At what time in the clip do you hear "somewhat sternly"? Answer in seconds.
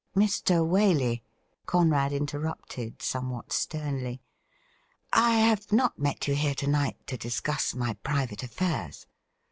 3.03-4.19